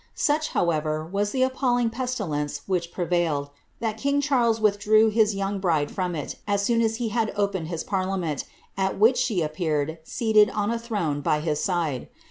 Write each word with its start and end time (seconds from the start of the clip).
^ 0.17 0.17
Sucli, 0.39 0.47
however, 0.47 1.05
was 1.05 1.29
the 1.29 1.43
appalling 1.43 1.91
pestilence 1.91 2.61
which 2.65 2.91
prevailed, 2.91 3.51
that 3.81 3.97
king 3.97 4.19
Charles 4.19 4.59
withdrew 4.59 5.09
his 5.11 5.35
young 5.35 5.59
bride 5.59 5.91
from 5.91 6.15
it 6.15 6.37
as 6.47 6.63
soon 6.63 6.81
a> 6.81 6.87
he 6.87 7.09
had 7.09 7.31
opened 7.35 7.67
his 7.67 7.83
parliament, 7.83 8.45
at 8.75 8.97
wliich 8.99 9.17
stie 9.17 9.43
appeared, 9.45 9.99
seated 10.03 10.49
on 10.49 10.71
a 10.71 10.79
throne 10.79 11.21
by 11.21 11.39
his 11.39 11.63
side.' 11.63 12.09